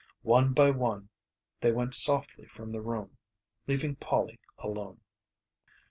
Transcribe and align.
One 0.23 0.53
by 0.55 0.71
one 0.71 1.09
they 1.59 1.71
went 1.71 1.93
softly 1.93 2.47
from 2.47 2.71
the 2.71 2.81
room, 2.81 3.17
leaving 3.67 3.97
Polly 3.97 4.39
alone. 4.57 5.01